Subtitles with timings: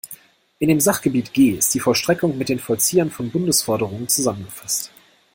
[0.57, 4.89] In dem Sachgebiet G ist die Vollstreckung mit den Vollziehern von Bundesforderungen zusammengefasst.